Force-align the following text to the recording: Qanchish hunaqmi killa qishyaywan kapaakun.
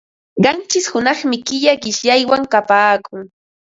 Qanchish 0.45 0.87
hunaqmi 0.95 1.37
killa 1.51 1.73
qishyaywan 1.87 2.43
kapaakun. 2.53 3.23